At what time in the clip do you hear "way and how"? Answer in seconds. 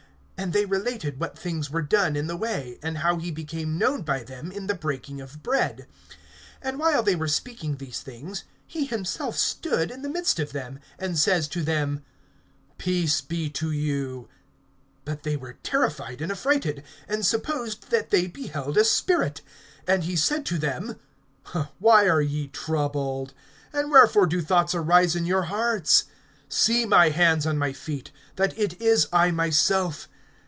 2.35-3.17